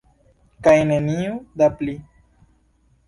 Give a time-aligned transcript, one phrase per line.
[0.67, 1.95] Kaj neniu da pli.